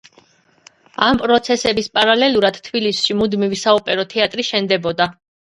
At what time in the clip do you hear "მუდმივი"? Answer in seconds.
3.21-3.63